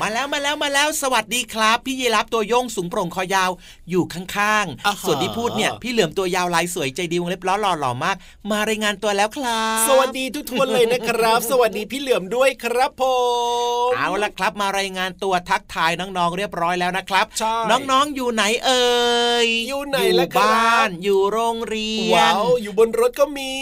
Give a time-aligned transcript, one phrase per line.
[0.00, 3.50] มาแล้วมาแล้วมาแล้วสวัสดีครับ พี่ยีรับตัวโยงสูงโปร่งคอยาว
[3.90, 8.16] อยู่ข้างๆ ส่วนที่พูดเนี่ยพี่เหลือมตัวยาวลายสวยใจดีวงเล็บล้อหล่อหล่อมาก
[8.50, 13.02] มารายงานตัวแล้วครับ สวัสดีทุกคนเลยนะครับ สวัสดีพี่เหลือมด้วยครับผ
[13.88, 17.54] มเอาละครับมารายงานตัวทักทายน้องๆเรียบร้อยแล้วนะครับใช่
[17.90, 18.84] น้องๆอยู่ไหนเอ่
[19.46, 23.52] ยอยู่ไหนอยู่ล่ะครับบ้านอยู่โรงเรียนว้าวอยู่บนรถก็มี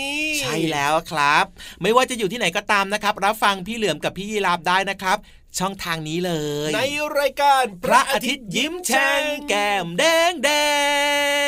[0.40, 1.46] ใช่แล้วครับ
[1.82, 5.18] ไม่ว่าจะอยู่ที่ไหนก็ตามนะครับ รับฟังพี่เหลือมกับพี่ยีราฟได้นะครับ
[5.58, 6.32] ช่องทางนี้เล
[6.68, 6.80] ย ใน
[7.18, 10.50] รายการพระอาทิตย์ยิ้มแฉ่งแก้มแดงแด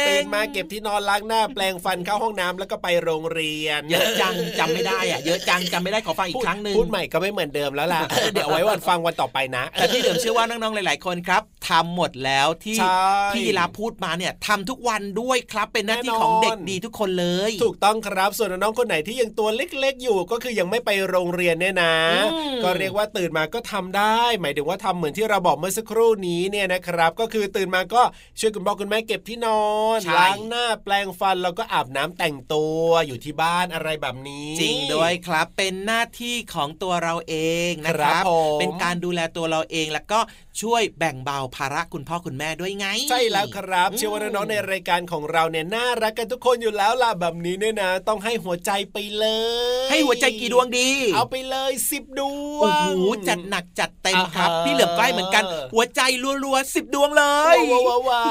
[0.03, 8.03] งตื่นมาเก็บที่นอนล้างหน้าแปลงฟันเข้าห้องน้ำแล้วก็ไปโรงเรียน เยอะจังจำไม่ได้อะเยอะจังจำไม่ได้ขอฟังอีกครั้งหนึ่งพูดใหม่ก็ไม่เหมือนเดิมแล้วล่ะ
[8.33, 13.05] เดี๋ยวเอาไว้วันฟังวันต่อไปนะแต่พี่เหลือมเชื่อว่าน้องๆหลาย ๆ คนครับทำหมดแล้วที่ใช่
[13.35, 21.95] พี่ยีราฟพูดมาเนี่ยทำทุกวันด้วยครับเป็นหน้าที่แน่นอนของเด็กดีทุกคนเลย ถูกต้องครับส่วนน้องๆคนไหนที่ยังตัวเล็ก ๆ อยู่ก็คือยังไม่ไปโรงเรียนเนี่ยนะ
[22.33, 28.03] อืมก็เรียกว่าตื่นมาก็ทำได้ หมายถึงว่าทำเหมือนที่เราบอกเมื่อสักครู่นี้เนี่ยนะครับ ก็คือตื่นมาก็
[28.39, 29.65] ช่วยคุณพ่อคุณแม่เก็บที่นอ
[29.97, 37.37] นใช่ล้างหน้าแปลงฟันแล้วก็อาบน้ำแต่งตัวอยู่ที่บ้านอะไรแบบนี้ จริงด้วยครับ เป็นหน้าที่ของตัวเราเอ
[37.69, 40.21] งนะคครัรับบผมเป็นการดูแลตัวเราเองแล้วก็
[40.63, 49.27] ช่วยแบ่งเบาภาระคุณพ่อคุณแม่ด้วยไง ใช่แล้วครับ เชื่อว่าน้องๆในรายการของเราเนี่ยน่ารักกันทุกคนอยู่แล้วล่ะแบบนี้เนี่ยนะ ต้องให้หัวใจไปเล
[49.87, 52.21] ย ให้หัวใจกี่ดวงดี เอาไปเลยสิบด
[52.57, 52.89] วงโอ้โห
[53.29, 55.45] จัดหนักจัดเต็มครับอ่าฮะพี่เหลือมก็ให้เหมือนกัน
[55.75, 56.01] หัวใจ
[56.45, 58.23] รัวๆสิบดวงเลยว้าวว้าวว้า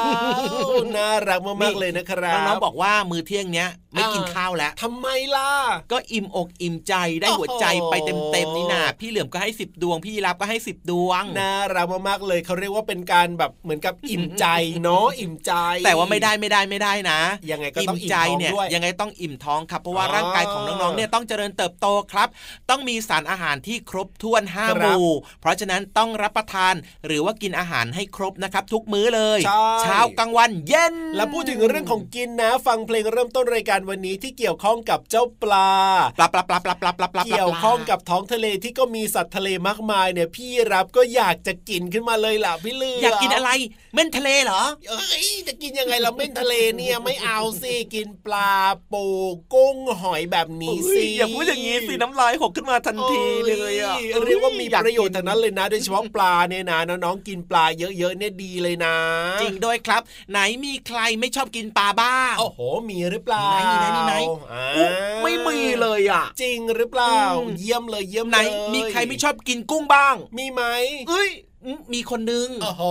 [0.67, 5.51] วน่ารักมากๆเลยนะครับน้องๆบอกว่ามือเที่ยงเนี้ย ไม่กินข้าวแล้วทำไมล่ะ
[5.91, 14.45] ก็อิ่มอกอิ่มใจได้หัวใจไปเต็มๆนี่นาพี่เหลือมก็ให้สิบดวง พี่ยีรับก็ให้สิบดวงน่ารักมากๆเลยเขาเรียกว่าเป็นการแบบเหมือนกับอิ่มใจ
[14.83, 15.53] เนาะอิ่มใจ
[15.85, 17.19] แต่ว่าไม่ได้ไม่ได้ไม่ได้นะ
[17.51, 22.27] ยังไงก็ต้องอิ่มใจท้องเนี่ยด้วยยังไงต้องอิ่มท้องครับ เพราะว่าอ๋อร่างกายของน้องๆเนี่ยต้องเจริญเติบโตครับ
[22.69, 25.09] ต้องมีสารอาหารที่ครบถ้วนห้าครับหมู่
[25.41, 26.73] เพราะฉะนั้นต้องรับประทาน
[27.05, 35.69] หรือว่ากินอาหารให้ครบนะครับ ทุกมื้อเลยใช่เช้ากลางวันเย็น แล้วพูดถึงเรื่องของกินนะ ฟังเพลงเริ่มต้นรายการวันนี้ที่เกี่ยวข้องกับเจ้าปลา
[36.17, 43.49] ปลาปลาปลาปลาปลาปลาปลาเกี่ยวข้องกับท้องทะเลที่ก็มีสัตว์ทะเลมากมายเนี่ยพี่รับก็อยากจะกินขึ้นมาเลยล่ะพี่เลืออยากกินอะไร
[43.93, 48.53] เม่นทะเลเหรอเอ้ยจะกินยังไงเราเม่นทะเลเนี่ยไม่เอาสิกินปลา
[48.91, 49.05] ปู
[49.53, 53.95] กุ้งหอยแบบนี้สิอย่าพูดอย่างนี้สิน้ำลายหกขึ้นมาทันทีเลยอะ
[54.25, 58.95] เรียกว่ามีประโยชน์ทั้งนั้นเลยนะโดยเฉพาะปลาเนี่ยนะน้องๆกินปลาเยอะๆเนี่ยดีเลยนะ
[59.41, 60.01] จริงด้วยครับ
[60.31, 62.59] ไหนมีใครไม่ชอบกินปลาบ้างโอ้โห
[62.89, 64.13] มีหรือเปล่ามีไหมมีไหม
[64.51, 64.87] อ่าอุ๊
[65.23, 70.63] ไม่มีเลยอะ จริงหรือเปล่าอืมเยี่ยมเลยเยี่ยมไหนเลยมีใครไม่ชอบกินกุ้งบ้าง มีไหม
[71.09, 71.29] เอ้ย
[71.65, 72.83] อืมมีคนนึงโอ้โห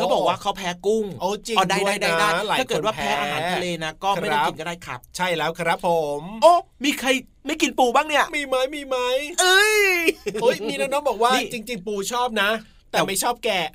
[0.00, 5.88] ก็บอกว่าเขาแพ้กุ้งโอ้จริงอ๋อได้ด้วยได้นะได้หลายถ้าเกิดว่าคนแพ้แพ้อาหารทะเลนะก็ไม่ต้องครับกินก็ได้ครับ ใช่แล้วครับผ
[6.20, 6.52] ม โอ้
[6.84, 7.08] มีใคร
[7.46, 8.96] ไม่กินปูบ้างเนี่ย มีไหมมีไหม
[9.40, 9.76] เอ้ย
[10.42, 12.50] โอ้ยมีน้องๆบอกว่านี่จริง ๆ ปูชอบนะ
[12.92, 13.66] แต่ไม่ชอบแกะ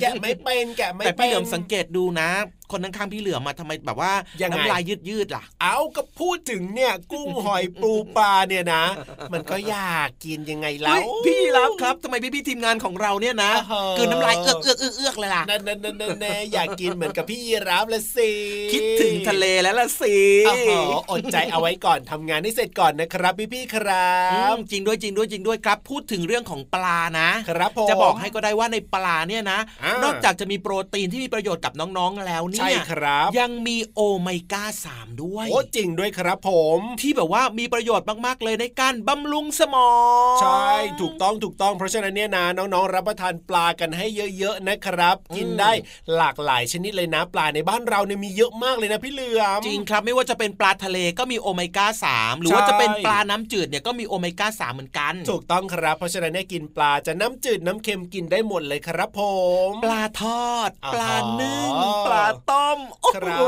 [0.00, 2.30] แกะไม่เป็นแกะไม่แต่เป็นพี่เหลือมสังเกตดูนะ
[2.70, 4.12] คนข้างๆพี่เหลือมมาทำไมแบบว่า
[4.42, 8.84] ยังไงน้ำลายยืดยืดๆล่ะ เอาก็พูดถึงเนี่ย กุ้งหอยปูปลาเนี่ยนะ
[9.32, 18.30] มันก็อยากกินยังไงแล้เฮ้วยพี่รับครับทำไมพี่พี่ๆทีมงานของเราเนี่ยนะอ่าฮะกลืนน้ำลายเอือกเอือกเอือกเอือกเลยล่ะนั่นนั่นนั่นนั่นแน่อยากกินเหมือนกับพี่ยีรับละสิ
[18.72, 20.70] คิดถึงทะเลแล้วล่ะสิโอ้โห
[21.10, 39.92] อดใจเอาไว้ก่อนทำงานให้เสร็จก่อนนะครับพี่พี่ๆครัอืบมจริงด้วยจริงด้วยจริงด้วยครับ พูดถึงเรื่องของปลานะครับผมจะบอกให้ก็ได้ว่าในปลาเนี่ยนะอ่านนอกจากจะมีโปรตีนที่มีประโยชน์กับน้องๆแล้วเนี่ใช่ยครับ ยังมีโอเมก้า3ด้วยโอ้จริงด้วยครับผม ที่แบบว่ามีประโยชน์มากๆเลยในการบำรุงสมอ
[40.34, 40.68] ง ใช่
[41.00, 44.06] ถูกต้องถูกต้องเพราะฉะนั้นเนี่ยนะน้องๆ รับประทานปลากันให้
[44.38, 45.72] เยอะๆนะครับ กินได้
[46.16, 59.20] หลากหลายชนิดเลยนะ ปลาในบ้านเราเนี่ยมีเยอะมากเลยนะพี่เหลือมจริงครับไม่ว่าจะเป็นปลาทะเลก็มีโอเมก้า3หรือว่าใช่จะเป็นปลาน้ำจืดเนี่ยก็มีโอเมก้า3เหมือนกัน ถูกต้องครับ เพราะฉะนั้นเนี่ยกินปลาจะน้ำจืดน้ำเค็มกินได้หมดเลยครับผ
[59.68, 61.70] ม ปลาทอดอ๋อปลานึ่ง
[62.06, 63.44] ปลาต้มโอ้ครับโห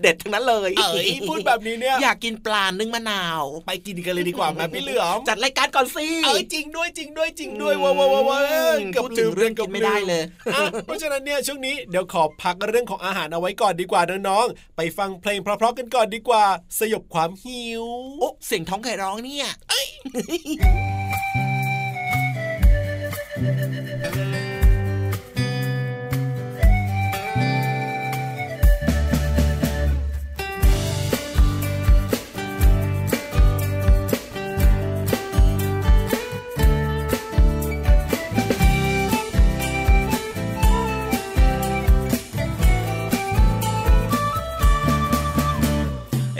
[0.00, 10.22] เด็ดทั้งนั้นเลยเอ้ยพูดแบบนี้เนี่ยอยากกินปลานึ่งมะนาว ไปกินกันเลยดีกว่าไหมพี่เหลือมจัดรายการก่อนสิเออจริงด้วยจริงด้วยจริงด้วยว้าวว้าวว้าวเอ้ยเกือบพูดถึงเรื่องกินไม่ได้เลย
[10.54, 16.44] อะเพราะฉะนั้นเนี่ยช่วงนี้เดี๋ยวขอพักเรื่องของอาหารเอาไว้ก่อนดีกว่าน้องๆไปฟังเพลงเพราะๆกันก่อนดีกว่า
[16.78, 17.84] สยบความหิว
[18.20, 19.48] โอ้เสียงท้องไก่ร้องเนี่ย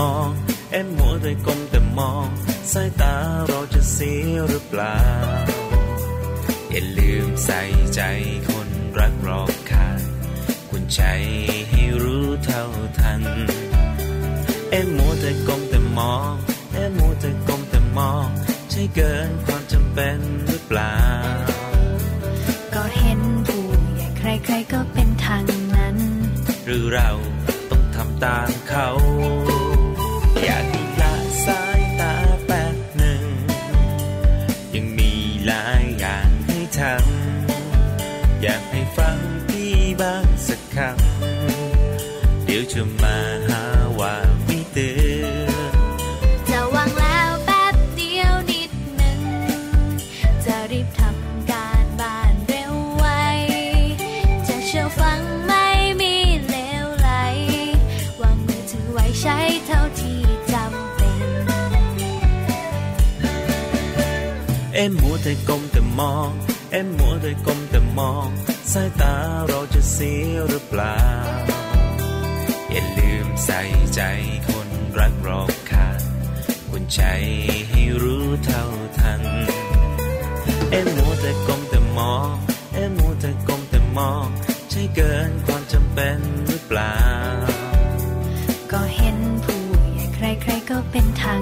[0.00, 0.28] มแต่มอง
[0.72, 2.26] เอ็มมัวแต่ก้มแต่มอง
[2.72, 3.14] สายตา
[3.48, 4.98] เราจะเสียหรือเปล่า
[6.70, 7.60] อย่าลืมใส่
[7.94, 8.00] ใจ
[8.48, 10.00] คนรักรอบค่าง
[10.68, 11.12] ควรใช้
[11.70, 12.64] ให้รู้เท่า
[12.98, 13.22] ทัน
[14.70, 16.32] เอ็มมัวแต่ก้มแต่มอง
[16.72, 18.28] เอ็มมัวแต่ก้มแต่มอง
[18.70, 20.96] ใช่เกินความจำเป็นหรือเปล่า
[22.74, 23.64] ก็เห็นผู้
[23.94, 25.44] ใหญ่ใครๆก็เป็นทาง
[25.76, 25.96] นั้น
[26.64, 27.10] หรือเรา
[27.70, 28.88] ต้องทำตามเขา
[30.48, 30.69] อ
[64.82, 66.30] เอ็มมัวแต่ก้มแต่มอง
[66.72, 68.28] เอ็มมัวแต่ก้มแต่มอง
[68.72, 69.14] สายตา
[69.48, 71.00] เราจะเสียหรือเปล่า
[72.70, 73.60] อย่าลืมใส่
[73.94, 74.00] ใจ
[74.48, 74.68] คน
[74.98, 76.00] รักรอบค่าง
[76.68, 77.14] ควรใช้
[77.68, 78.64] ให้รู้เท่า
[78.98, 79.22] ทัน
[80.70, 82.34] เอ็มมัวแต่ก้มแต่มอง
[82.74, 84.26] เอ็มมัวแต่ก้มแต่มอง
[84.70, 86.18] ใช่เกินความจำเป็น
[86.48, 86.96] หรือเปล่า
[88.72, 89.60] ก็เห็นผู้
[89.92, 91.40] ใหญ่ใครๆก็เป็นทาง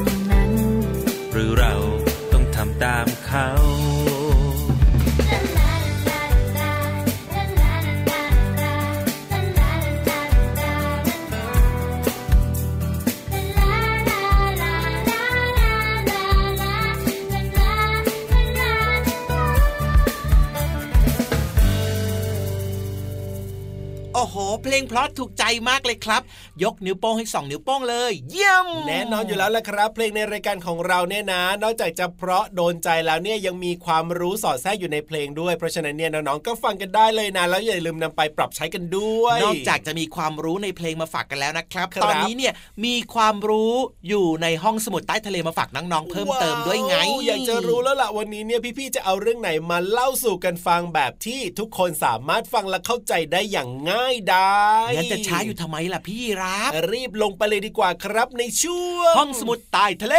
[24.78, 26.22] เพลงเพราะถูกใจมากเลยครับ
[26.62, 42.52] ยกนิ้วโป้งให้สองนิ้วโป้งเลย เยี่ยม แน่นอนอยู่แล้วละครับ เพลงในรายการของเราเนี่ยนะ นอกจากจะเพราะโดนใจแล้วเนี่ยยังมีความรู้สอดแทรกอยู่ในเพลงด้วย เพราะฉะนั้นเนี่ยน้องๆก็ฟังกันได้เลยนะ แล้วอย่าลืมนำไปปรับใช้กันด้วย นอกจากจะมีความรู้ในเพลงมาฝากกันแล้วนะครับครับ ตอนนี้เนี่ย
[42.84, 43.74] มีความรู้
[44.08, 54.56] อยู่ในห้องสมุดใต้ทะเลมาฝากน้องๆเพิ่มเติมด้วยไงว้าวอยากจะรู้แล้วล่ะวันนี้เนี่ยพี่ๆจะเอาเรื่องไหนมาเล่าสู่กันฟังแบบที่ทุกคนสามารถฟังและเข้าใจได้อย่างง่ายดา
[54.88, 60.16] ยงั้นจะช้าอยู่ทำไมล่ะพี่รับ รีบลงไปเลยดีกว่าครับในช่วงห้องสมุดใต้ทะเล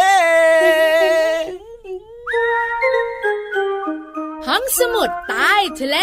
[4.47, 5.97] ห้องสมุดใต้ทะเล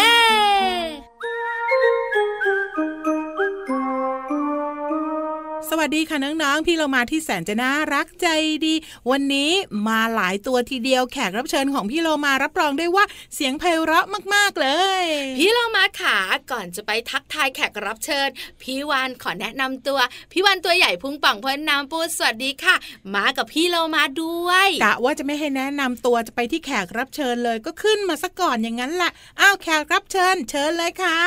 [5.71, 8.27] สวัสดีค่ะน้องๆ พี่เรามาที่แสนจะน่ารักใจ
[8.65, 8.73] ดี
[9.11, 9.51] วันนี้
[9.87, 13.05] มาหลายตัวทีเดียวแขกรับเชิญของพี่เรามารับรองได้ว่า
[13.35, 14.69] เสียงไพเราะมากๆเล
[15.01, 15.03] ย
[15.37, 16.17] พี่เรามาขา
[16.51, 18.27] ก่อนจะไปทักทายแขกรับเชิญ
[18.61, 19.99] พี่วานขอแนะนำตัว
[20.31, 22.75] พี่วานตัวใหญ่พุงป่องพ้นน้ำปูสวัสดีค่ะ
[23.15, 31.19] มากับพี่เรามาด้วยกะว่าจะไม่ให้แนะนำตัวจะไปที่แขกรับเชิญเลยก็ขึ้นมาซะก่อนอย่างนั้นแหละอ้าวแขกรับเชิญเชิญเลยค่ะ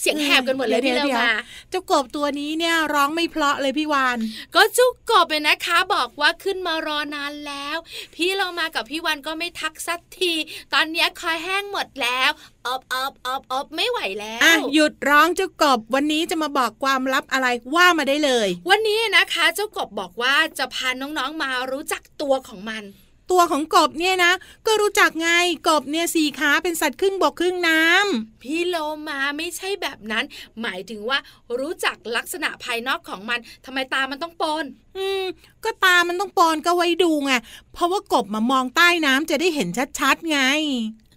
[0.00, 1.30] เสียงแหบกันหมดเลยพี่เรามา
[1.70, 4.18] เจ้ากบตัวนี้เนี่ยร้องไม่เพราะเลยพี่วาน
[4.54, 7.76] ก็จุกกบเลยนะคะ บอกว่าขึ้นมารอนานแล้ว
[8.14, 10.32] พี่เรามากับพี่วันก็ไม่ทักสักที
[10.72, 12.30] ตอนเนี้ยคอยแห้งหมดแล้ว
[12.66, 22.84] อบอบอบอบไม่ไหวแล้วอะหยุดร้องเจ้ากบวันนี้จะมาบอกความลับอะไรว่ามาได้เลย วันนี้นะคะ เจ้ากบบอกว่าจะพาน้องๆมารู้จักตัวของมัน
[23.30, 24.32] ตัวของกบเนี่ยนะ
[24.66, 25.28] ก็รู้จักไง
[25.68, 28.76] กบเนี่ยสี่ขาเป็นสัตว์ครึ่งบกครึ่งน้ำพี่โล
[29.08, 30.24] มาไม่ใช่แบบนั้น
[30.62, 31.18] หมายถึงว่า
[31.58, 34.64] รู้จักลักษณะภายนอกของมันทำไมตามันต้องโปน
[34.96, 35.24] อืม
[35.64, 37.32] ก็ตามันต้องปอนก็ไว้ดูไง
[37.72, 40.40] เพราะว่ากบมามองใต้น้ำจะได้เห็นชัดๆไง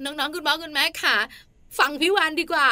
[0.04, 1.18] น้องๆคุณพ่อคุณแม่ค่ะ
[1.80, 2.68] ฟังพี่วานดีกว่า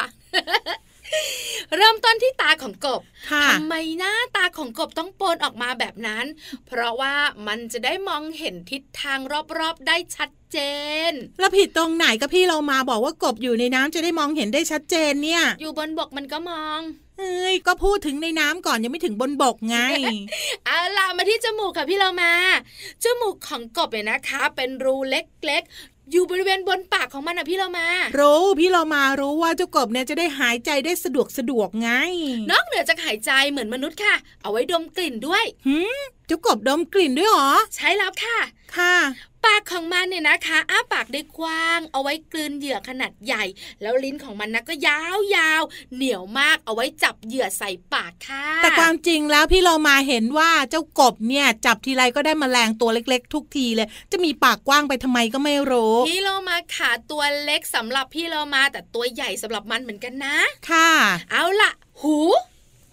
[1.76, 6.24] เริ่มต้นที่ตาของกบค่ะทำไมหน้าตาของกบต้องโปนออกมาแบบนั้น
[6.66, 7.14] เพราะว่า
[7.46, 9.18] มันจะได้มองเห็นทิศทาง
[9.58, 10.58] รอบๆได้ชัดเจ
[11.10, 16.80] น แล้วผิดตรงไหนก็พี่เรามาบอกว่ากบอยู่ในน้ำจะได้มองเห็นได้ชัดเจนเนี่ย อยู่บนบกมันก็มอง
[17.18, 19.78] เอ้ยก็พูดถึงในน้ำก่อนยังไม่ถึงบนบกไง
[20.66, 22.32] เอาล่ะมาที่จมูกค่ะพี่เรามา
[23.04, 27.86] จมูกของกบเนี่ยนะคะ เป็นรูเล็กๆ อยู่บริเวณบนปากของมันนะพี่เรามา
[28.18, 31.90] รู้พี่เรามารู้ว่าเจ้ากบเนี่ยจะได้หายใจได้สะดวกสะดวกไง
[32.50, 38.38] นอกเหนือจากหายใจเหมือนมนุษย์ค่ะ เอาไว้ดมกลิ่นด้วยหืมเจ้ากบดมกลิ่นด้วยเหรอ ใช้แล้วค่ะ
[38.76, 38.96] ค่ะ
[39.44, 43.44] ปากของมันเนี่ยนะคะอ้าปากได้กว้าง เอาไว้กลืนเหยื่อขนาดใหญ่
[43.82, 45.02] แล้วลิ้นของมันนะก็ยา
[45.60, 60.36] วๆเหนียวมากเอาไว้จับเหยื่อใส่ปากค่ะ แต่ความจริงแล้วพี่เรามาเห็นว่าเจ้ากบเนี่ยจับทีไรก็ได้มแมลงตัวเล็ก ๆ ทุกทีเลย จะมีปากกว้างไปทำไมก็ไม่รู้ พี่โลมาขาตัวเล็กสำหรับพี่โลมาแต่ตัวใหญ่สำหรับมันเหมือนกันนะ
[60.70, 60.90] ค่ะ
[61.30, 61.70] เอาล่ะ
[62.02, 62.16] หู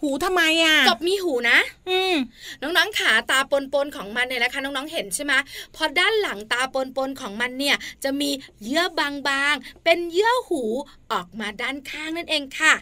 [0.02, 2.16] หูทำไมอะกบมีหูนะ อืม
[2.62, 3.54] น้องๆขาตาป
[3.86, 5.34] นๆของมันเนี่ยนะคะ น้องๆเห็นใช่ไหม
[5.76, 8.30] พอด้านหลังตาปนๆของมันเนี่ย จะมี
[8.64, 10.64] เยื่อบางๆ เป็นเยื่อหู
[11.12, 12.74] ออกมาด้านข้างนั่นเองค่ะ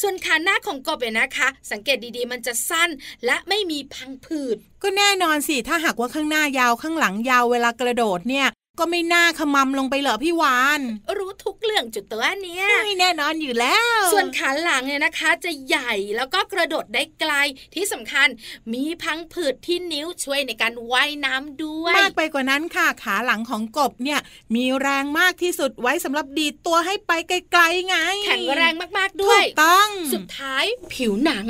[0.00, 2.90] ส่วนขาหน้าของกบเนี่ยนะคะ สังเกตดีๆ มันจะสั้น
[3.24, 8.46] และไม่มีพังผืด ก็แน่นอนสิ ถ้าหากว่าข้างหน้ายาวข้างหลังยาวเวลากระโดดเนี่ย
[8.78, 10.80] ก็ไม่น่าขมำลงไปเหรอพี่วาน
[11.18, 17.32] รู้ทุกเรื่องจุดตัวเนี้ยไม่แน่นอนอยู่แล้ว ส่วนขาหลังเนี่ยนะคะ จะใหญ่แล้วก็กระโดดได้ไกล
[17.74, 18.28] ที่สำคัญ
[18.72, 24.20] มีพังผืดที่นิ้วช่วยในการว่ายน้ำด้วยมากไปกว่านั้นค่ะขาหลังของกบเนี่ย
[24.54, 31.46] มีแรงมากที่สุดไว้สำหรับดีดตัวให้ไปไกลๆไง แข็งแรงมากๆด้ถูวยกต้อง สุดท้ายผิวหนัง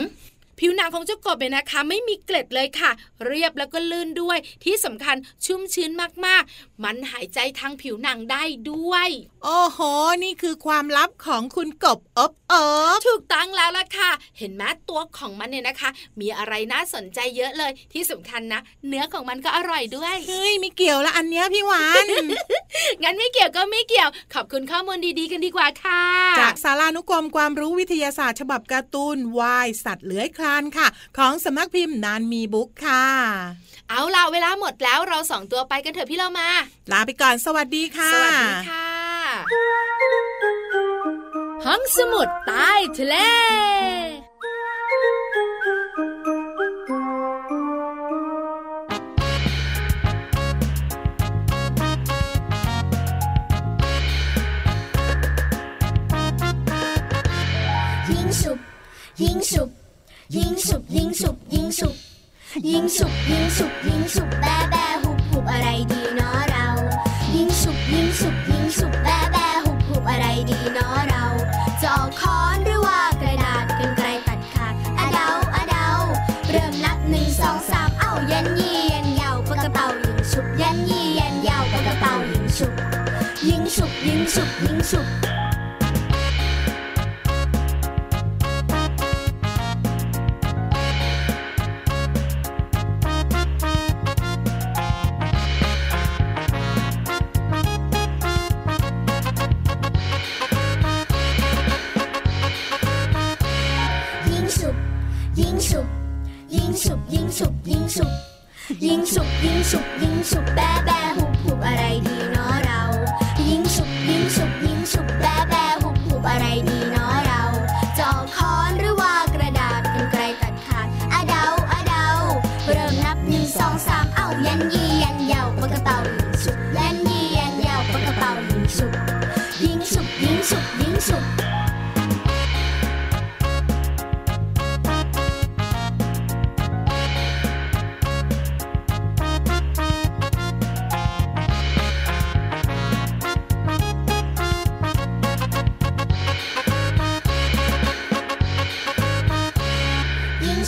[0.59, 2.91] ผิวหนังของเจ้ากบเนี่ยนะคะ ไม่มีเกล็ดเลยค่ะ
[3.27, 5.91] เรียบแล้วก็ลื่นด้วยที่สำคัญชุ่มชื้น
[6.27, 9.09] มากๆ มันหายใจทางผิวหนังได้ด้วย
[9.45, 9.79] โอ้โห
[10.25, 15.90] นี่คือความลับของคุณกบอบเอิบถูกต้องแล้วล่ะค่ะ เห็นไหมตัวของมันเนี่ยนะคะ
[16.21, 22.07] มีอะไรน่าสนใจเยอะเลยที่สำคัญนะ เนื้อของมันก็อร่อยด้วย เฮ้ยไม่เกี่ยวละอันเนี้ยพี่วาน
[23.03, 26.03] งั้นไม่เกี่ยวก็ไม่เกี่ยว ขอบคุณข้อมูลดีๆกันดีกว่าค่ะ
[26.40, 30.87] จากสารานุกรมความรู้วิทยาศาสตร์ ฉบับการ์ตูนวายสัตว์เลื้อยคลานค่ะ
[31.18, 33.04] ของสำนักพิมพ์นานมีบุ๊กค่ะ
[33.90, 36.48] เอาล่ะเวลาหมดแล้วเราสองตัวไปกันเถอะพี่เรามา
[36.92, 38.88] ลาไปก่อนสวัสดีค่ะ สวัสดีค่ะ
[41.66, 43.16] ห้องสมุดใต้ทะเล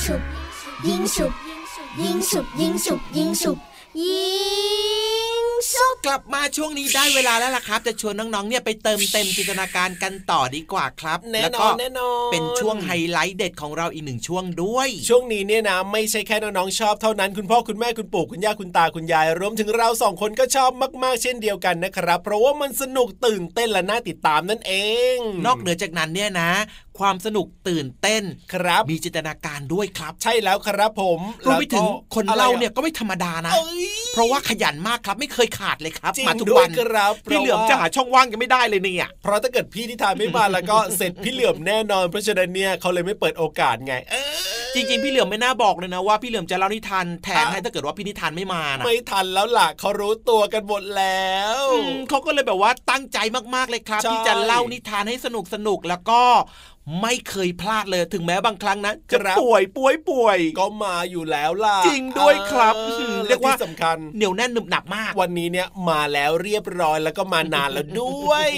[0.04, 0.22] ฉุบ
[0.87, 1.32] ยิงฉุบ
[2.02, 3.58] ยิงฉุบยิงฉุบยิงฉุบ
[4.00, 4.22] ยิ
[5.48, 20.70] งฉุบกลับมาช่วงนี้ได้เวลาแล้วล่ะครับ จะชวนน้องๆเนี่ยไปเติมเต็มจินตนาการกันต่อดีกว่าครับแน่แล้วนก็อนแน่นอนเป็นช่วงไฮไลท์เด็ดของเราอีกหนึ่งช่วงด้วย ช่วงนี้เนี่ยนะไม่ใช่แค่น้องๆชอบเท่านั้นคุณพ่อคุณแม่คุณปู่คุณย่าคุณตาคุณยาย รวมถึงเราสองคนก็ชอบ
[21.02, 24.72] มากๆ เช่นเดียวกันนะครับ เพราะว่ามันสนุกตื่นเต้นและน่าติดตามนั่นเอ
[25.14, 26.50] ง นอกเหนือจากนั้นเนี่ยนะ
[27.00, 28.22] ความสนุกตื่นเต้น
[28.54, 44.14] ครับ มีจินตนาการด้วยครับ ใช่แล้วครับผมรวมไปถึงแล้วก็คนอะไรเล่าอะเนี่ยก็ไม่ธรรมดานะเอ้ยเพราะว่าขยันมากครับไม่เคยขาดเลยครับจริงมาทุกด้วยวันครับพี่เหลือมเพราะว่าจะหาช่องว่างยังไม่ได้เลยเนี่ย เพราะถ้าเกิดพี่นิทานไม่มาแล้วก็เสร็จพี่เหลือมแน่นอน เพราะฉะนั้นเนี่ยเขาเลยไม่เปิดโอกาสไงเอ
[44.46, 53.18] อจริงๆ พี่เหลือมไม่น่าบอกเลยนะว่าพี่เหลือมจะเล่านิทานแทนอะให้ถ้าเกิดว่าพี่นิทานไม่มานะไม่ทันแล้วล่ะเขารู้ตัวกันหมดแล้วอืมเขาก็เลยแบบว่าตั้งใจ
[53.54, 56.20] มากๆเลยครับใช่ที่จะเล่านิทานให้สนุกสนุกๆแล้วก็
[57.03, 68.48] ไม่เคยพลาดเลยถึงแม้บางครั้งนะจะครับป่วยป่วยป่วย ก็มาอยู่แล้วล่ะ จริงด้วยครับออเรียกว่าและที่สำคัญเหนียวแน่นหนึบหนับมาก วันนี้เนี่ยมาแล้วเรียบร้อยแล้วก็มานานแล้วด้วย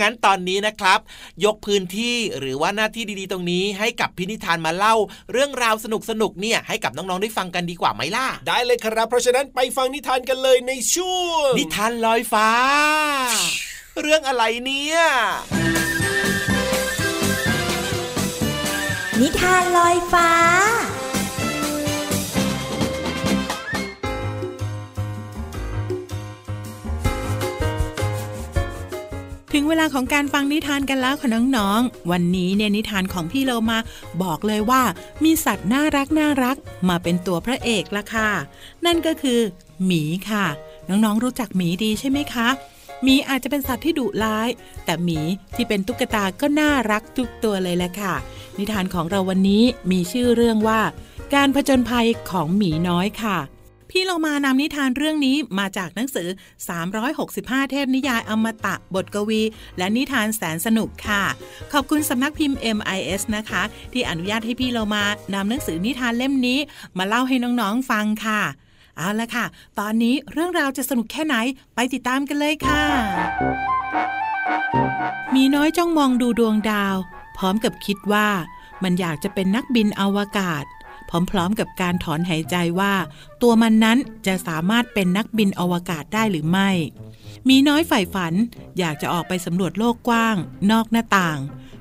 [0.00, 0.98] งั้นตอนนี้นะครับ
[1.44, 4.94] ยกพื้นที่หรือว่าหน้าที่ดีๆตรงนี้ ให้กับพินิธานมาเล่า
[5.32, 5.86] เรื่องราวส
[6.22, 12.48] นุกๆเนี่ยให้กับน้องๆได้ฟังกันดีกว่าไหมล่ะ ได้เลยครับ เพราะฉะนั้นไปฟังนิทานกันเลยในช่วงนิทานลอยฟ้า
[14.00, 15.02] เรื่องอะไรเนี่ย
[19.22, 20.30] นิทานลอยฟ้า
[29.52, 33.78] ถึงเวลาของการฟังนิทานกันแล้วค่ะน้องๆ วันนี้เนี่ยนิทานของพี่เรามา
[34.22, 34.82] บอกเลยว่า
[35.24, 36.56] มีสัตว์น่ารักน่ารัก
[36.88, 38.30] มาเป็นตัวพระเอกละค่ะ
[38.86, 39.40] นั่นก็คือ
[39.84, 40.46] หมีค่ะ
[40.88, 42.48] น้องๆรู้จักหมีดีใช่ไหมคะ
[43.02, 44.48] หมีอาจจะเป็นสัตว์ที่ดุร้าย
[44.84, 45.20] แต่หมี
[45.54, 48.14] ที่เป็นตุ๊กตาก็น่ารักทุกตัวเลยแหละค่ะ
[48.58, 50.80] นิทานของเราวันนี้มีชื่อเรื่องว่า
[51.34, 53.38] การผจญภัยของหมีน้อยค่ะ
[53.90, 56.28] พี่เรามานำนิทานเรื่องนี้มาจากหนังสือ
[57.00, 59.42] 365 เทพนิยายอมตะบทกวี
[59.78, 61.22] และนิทานแสนสนุกค่ะ
[61.72, 63.62] ขอบคุณสำนักพิมพ์ MIS นะคะ
[63.92, 66.58] ที่อนุญาตให้พี่เรามานำหนังสือนิทานเล่มนี้
[66.98, 68.42] มาเล่าให้น้องๆฟังค่ะ
[68.96, 69.44] เอาละค่ะ
[69.78, 71.36] ตอนนี้เรื่องราวจะสนุกแค่ไหน
[71.74, 72.82] ไปติดตามกันเลยค่ะ
[75.34, 76.96] มีน้อยจ้องมองดูดวงดาว
[77.36, 78.28] พร้อมกับคิดว่า
[78.82, 80.64] มันอยากจะเป็นนักบินอวกาศ
[81.30, 82.94] พร้อมๆกับการถอนหายใจว่า
[83.42, 86.70] ตัวมันนั้นจะสามารถเป็นนักบินอวกาศได้หรือไม่
[87.48, 88.34] มีน้อยใฝ่ฝัน
[88.78, 90.36] อยากจะออกไปสำรวจโลกกว้าง
[90.70, 91.38] นอกหน้าต่าง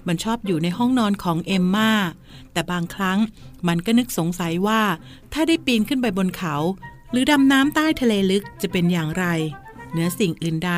[0.07, 1.91] มันชอบอยู่ในห้องนอนของเอมมา
[2.53, 3.19] แต่บางครั้ง
[3.67, 4.81] มันก็นึกสงสัยว่า
[5.33, 6.55] ถ้าได้ปีนขึ้นไปบนเขา
[7.11, 9.25] หรือดำน้ำใต้ทะเลลึกจะเป็นอย่างไร
[9.91, 10.73] เนื้อสิ่งอื่นใด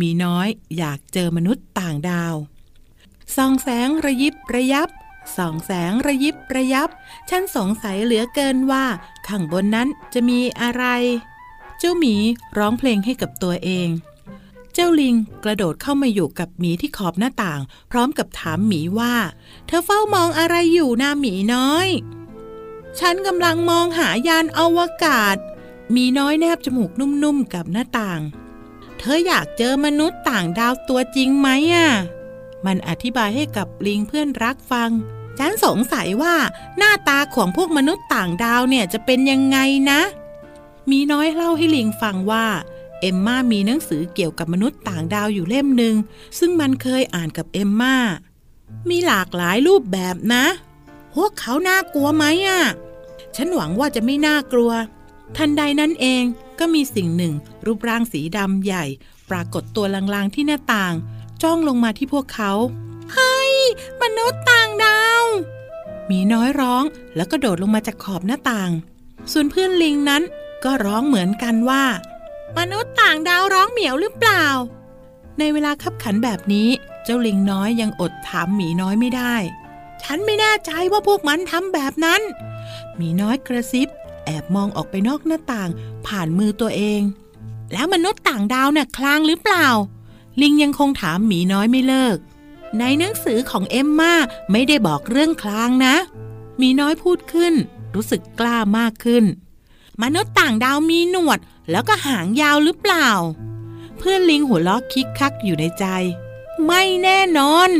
[0.00, 2.34] มีน้อยอยากเจอมนุษย์ต่างดาว
[3.36, 4.88] ส่องแสงระยิบระยับ
[5.36, 6.88] ส่องแสงระยิบระยับ
[7.30, 8.84] ฉันสงสัยเหลือเกินว่า
[9.28, 10.84] ข้างบนนั้นจะมีอะไร
[11.78, 12.14] เจ้าหมี
[12.58, 13.88] ร้องเพลงให้กับตัวเอง
[14.74, 19.14] เจ้าลิงกระโดดเข้ามาอยู่กับหมีที่ขอบหน้าต่าง พร้อมกับถามหมีว่า
[19.66, 21.88] เธอเฝ้ามองอะไรอยู่นาหมีน้อย
[23.00, 25.36] ฉันกำลังมองหายานอวกาศ
[25.94, 28.20] มีน้อยแนบจมูกนุ่มๆกับหน้าต่าง
[28.98, 31.88] เธออยากเจอมนุษย์ต่างดาวตัวจริงไหมอะ
[32.66, 34.90] มันอธิบายให้กับลิงเพื่อนรักฟัง
[35.38, 36.34] ฉันสงสัยว่า
[36.78, 39.58] หน้าตาของพวกมนุษย์ต่างดาวเนี่ยจะเป็นยังไง
[39.90, 40.00] นะ
[40.90, 42.46] มีน้อยเล่าให้ลิงฟังว่า
[43.00, 45.94] เอมม่ามีหนังสือเกี่ยวกับมนุษย์ต่างดาวอยู่เล่มหนึ่ง
[46.38, 47.96] ซึ่งมันเคยอ่านกับเอมม่า
[48.90, 50.44] มีหลากหลายรูปแบบนะ
[51.14, 52.60] พวกเขาน่ากลัวไหมอะ
[53.36, 54.72] ฉันหวังว่าจะไม่น่ากลัว
[55.36, 56.22] ทันใดนั้นเอง
[56.58, 57.34] ก็มีสิ่งหนึ่ง
[57.66, 58.84] รูปร่างสีดำใหญ่
[59.30, 60.94] ปรากฏตัวลางๆที่หน้าต่าง
[61.42, 62.52] จ้องลงมาที่พวกเขา
[63.12, 63.54] เฮ้ย
[64.02, 65.22] มนุษย์ต่างดาว
[66.10, 66.84] มีน้อยร้อง
[67.16, 68.70] แล้วก็โดดลงมาจากขอบหน้าต่าง
[69.32, 70.22] ส่วนเพื่อนลิงนั้น
[70.64, 71.84] ก็ร้องเหมือนกันว่า
[72.58, 74.44] มนุษย์ต่างดาวร้องเหมียวหรือเปล่า
[75.38, 76.68] ในเวลาขับขันแบบนี้
[77.04, 79.34] เจ้าลิงน้อยยังอดถามหมีน้อยไม่ได้
[80.02, 82.22] ฉันไม่แน่ใจว่าพวกมันทำแบบนั้น
[82.96, 83.88] หมีน้อยกระซิบ
[84.32, 85.70] อบมองออกไปนอกหน้าต่าง
[86.06, 87.00] ผ่านมือตัวเอง
[87.72, 89.68] แล้วมนุษย์ต่างดาวน่ะคลางหรือเปล่า
[90.40, 92.16] ลิงยังคงถามหมีน้อยไม่เลิก
[92.78, 94.14] ในหนังสือของเอมมา
[94.52, 95.94] ไม่ได้บอกเรื่องคลางนะ
[96.58, 97.54] หมีน้อยพูดขึ้น
[97.94, 99.24] รู้สึกกล้ามากขึ้น
[100.02, 101.38] มนุษย์ต่างดาวมีหนวด
[101.70, 103.08] แล้วก็หางยาวหรือเปล่า
[103.98, 105.84] เพื่อนลิงหัวล้อคิกคักอยู่ในใจ
[106.66, 107.70] ไม่แน่นอน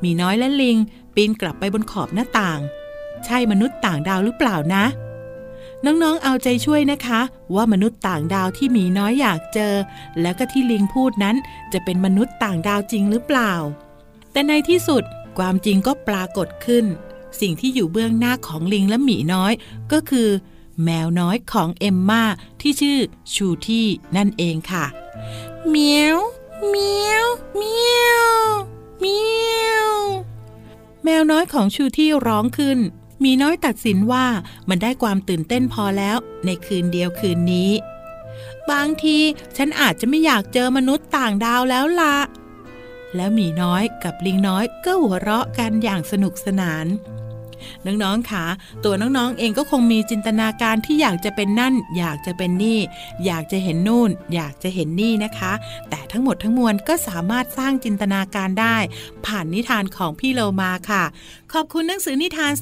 [0.00, 0.76] หมีน้อยและลิง
[1.14, 2.60] ปีนกลับไปบนขอบหน้าต่าง
[3.24, 4.84] ใช่มนุษย์ต่างดาวหรือเปล่านะ
[5.86, 7.20] น้องๆ เอาใจช่วยนะคะ
[7.54, 9.74] ว่ามนุษย์ต่างดาวที่หมีน้อยอยากเจอ
[10.20, 11.36] แล้วก็ที่ลิงพูดนั้น
[11.72, 13.52] จะเป็นมนุษย์ต่างดาวจริงหรือเปล่า
[14.32, 15.02] แต่ในที่สุด
[15.38, 16.84] ความจริงก็ปรากฏขึ้น
[17.40, 19.52] สิ่งที่อยู่เบื้องหน้าของลิงและหมีน้อย
[19.92, 20.28] ก็คือ
[20.84, 22.22] แมวน้อยของเอมมา
[22.60, 22.98] ที่ชื่อ
[23.34, 24.84] ชูที่นั่นเองค่ะ
[25.68, 26.18] เมียว
[26.68, 28.32] เมียวเมียว
[29.00, 29.20] เมี
[29.64, 29.90] ยว
[31.04, 32.78] แมวน้อยของชูที่ร้องขึ้น
[33.24, 34.26] มีน้อยตัดสินว่า
[34.68, 37.70] มันได้ความตื่นเต้นพอแล้วในคืนเดียวคืนนี้
[38.70, 39.18] บางที
[39.56, 42.16] ฉันอาจจะไม่อยากเจอมนุษย์ต่างดาวแล้วละ
[43.16, 46.86] แล้วหมีน้อยกับลิงน้อยก็หัวเราะกันอย่างสนุกสนาน
[47.86, 48.44] น้องๆค่ะ
[48.84, 52.78] ตัวน้องๆเองก็คงมีจินตนาการที่อยากจะเป็นนั่น อยากจะเป็นนี่
[53.26, 55.52] อยากจะเห็นนู่น อยากจะเห็นนี่นะคะ
[55.90, 58.76] แต่ทั้งหมดทั้งมวลก็สามารถสร้างจินตนาการได้
[59.26, 61.04] ผ่านนิทานของพี่โลมาค่ะ
[61.52, 62.52] ขอบคุณหนังสือนิทาน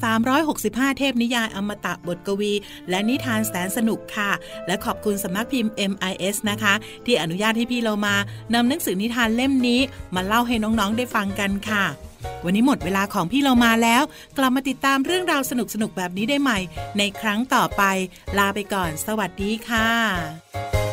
[0.45, 2.53] 365 เทพนิยายอมตะบทกวี
[2.89, 4.31] และนิทานแสนสนุกค่ะ
[4.67, 6.73] และขอบคุณสำนักพิมพ์ MIS นะคะ
[7.05, 8.15] ที่อนุญาตให้พี่โลมา
[8.53, 9.79] นำหนังสือนิทานเล่มนี้
[10.15, 11.85] มาเล่าให้น้องๆได้ฟังกันค่ะ
[12.45, 14.03] วันนี้หมดเวลาของพี่เรามาแล้ว
[14.37, 16.59] กลับมาติดตามเรื่องราวสนุกๆแบบนี้ได้ใหม่
[16.97, 17.83] ในครั้งต่อไป
[18.37, 20.84] ลาไปก่อน สวัสดีค่ะ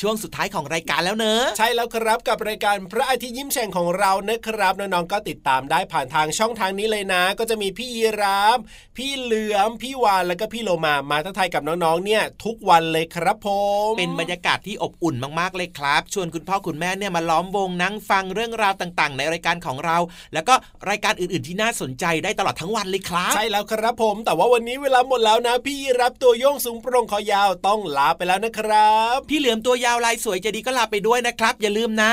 [0.00, 8.58] ช่วงสุดท้ายของรายการแล้วเนอะใช่แล้วครับกับรายการพระอาทิตย์ยิ้มแฉ่งของเรานะครับน้องๆก็ติดตามได้ผ่านทางช่องทางนี้เลยนะ ก็จะมีพี่ยีราม
[8.96, 13.48] พี่เหลือมพี่วานแล้วก็พี่โลมามาทักทายกับน้องๆเนี่ย ทุกวันเลยครับผ
[13.90, 19.96] มเป็นบรรยากาศที่อบอุ่นมากๆเลยครับ ชวนคุณพ่อคุณแม่เนี่ยมาล้อมวงนั่งฟังเรื่องราวต่างๆ ในรายการของเรา
[20.34, 20.54] แล้วก็
[20.88, 32.12] รายการอื่นๆที่น่าสนใจได้ตลอดทั้งวันเลยครับ ใช่แล้วครับผม แต่ว่าวันนี้เวลาหมดแล้วนะ พี่ยีรับตัวโยงสูงโปร่งคอยาวต้องลาไปแล้วนะครับ พี่เหลือมตัวยาวลายสวยใจะดีก็ลาไปด้วยนะครับ อย่าลืมนะ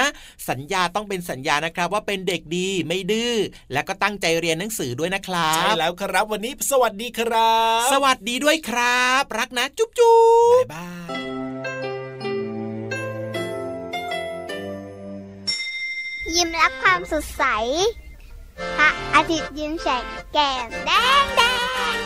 [0.50, 3.34] สัญญาต้องเป็นสัญญานะครับว่าเป็นเด็กดีไม่ดื้อ
[3.74, 10.18] และก็ตั้งใจเรียนหนังสือด้วยนะครับใช่แล้วครับวันนี้สวัสดีครับ สวัสดีด้วยครับ รักนะ จุ๊บจุ๊
[10.62, 11.28] บบ๊ายบาย
[16.36, 17.44] ยิ้มรับความสดใส
[18.78, 21.98] พระอาทิตย์ยิ้มแฉกแก้มแดง